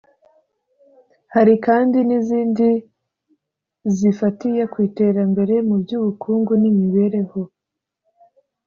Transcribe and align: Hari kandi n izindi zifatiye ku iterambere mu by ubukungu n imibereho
Hari 1.33 1.53
kandi 1.65 1.97
n 2.07 2.09
izindi 2.19 2.67
zifatiye 3.97 4.61
ku 4.71 4.77
iterambere 4.87 5.55
mu 5.67 5.75
by 5.83 5.91
ubukungu 5.99 6.51
n 6.61 6.63
imibereho 6.71 7.41